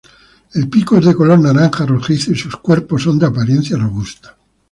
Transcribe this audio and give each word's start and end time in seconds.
El 0.55 0.67
pico 0.67 0.97
es 0.97 1.05
de 1.05 1.13
color 1.13 1.37
naranja 1.39 1.85
rojizo 1.85 2.31
y 2.31 2.35
sus 2.35 2.55
cuerpos 2.57 3.03
son 3.03 3.19
de 3.19 3.27
apariencia 3.27 3.77
robusta. 3.77 4.35